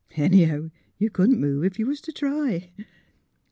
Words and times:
Anyhow, 0.17 0.71
you 0.97 1.11
couldn't 1.11 1.39
move 1.39 1.63
if 1.63 1.77
you 1.77 1.85
was 1.85 2.01
to 2.01 2.11
try." 2.11 2.71